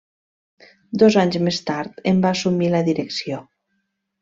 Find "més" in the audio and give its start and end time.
1.49-1.59